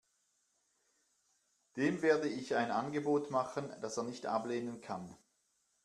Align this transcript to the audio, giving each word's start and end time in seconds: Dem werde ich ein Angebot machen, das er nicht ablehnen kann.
Dem 1.75 2.01
werde 2.01 2.27
ich 2.27 2.55
ein 2.55 2.71
Angebot 2.71 3.29
machen, 3.29 3.71
das 3.81 3.97
er 3.97 4.03
nicht 4.03 4.25
ablehnen 4.25 4.81
kann. 4.81 5.15